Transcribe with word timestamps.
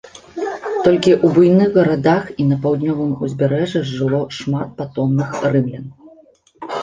Толькі 0.85 1.11
ў 1.15 1.27
буйных 1.35 1.69
гарадах 1.79 2.23
і 2.43 2.45
на 2.53 2.55
паўднёвым 2.63 3.11
узбярэжжы 3.27 3.83
жыло 3.91 4.21
шмат 4.37 4.73
патомных 4.79 5.29
рымлян. 5.57 5.85